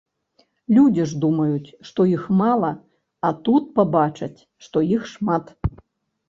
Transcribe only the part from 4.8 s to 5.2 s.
іх